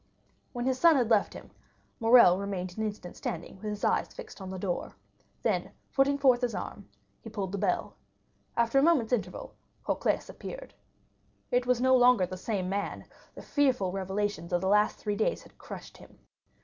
[0.51, 1.51] When his son had left him,
[1.99, 4.95] Morrel remained an instant standing with his eyes fixed on the door;
[5.43, 6.89] then putting forth his arm,
[7.21, 7.93] he pulled the bell.
[8.57, 9.53] After a moment's interval,
[9.83, 10.73] Cocles appeared.
[11.51, 15.59] It was no longer the same man—the fearful revelations of the three last days had
[15.59, 16.17] crushed him.